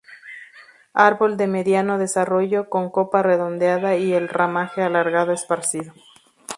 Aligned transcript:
Árbol 0.95 1.37
de 1.37 1.45
mediano 1.45 1.99
desarrollo, 1.99 2.69
con 2.71 2.89
copa 2.89 3.21
redondeada, 3.21 3.97
y 3.97 4.13
el 4.15 4.29
ramaje 4.29 4.81
alargado 4.81 5.31
esparcido. 5.31 5.93